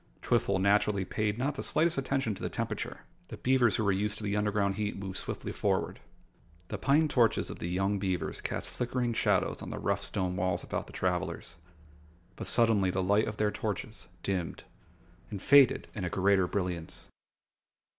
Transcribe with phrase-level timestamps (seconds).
[0.23, 3.01] Twiffle naturally paid not the slightest attention to the temperature.
[3.27, 5.99] The beavers who were used to underground heat moved swiftly forward.
[6.69, 10.63] The pine torches of the young beavers cast flickering shadows on the rough stone walls
[10.63, 11.53] about the travelers.
[12.35, 14.63] But suddenly the light of the torches dimmed
[15.29, 17.05] and faded in a greater brilliance.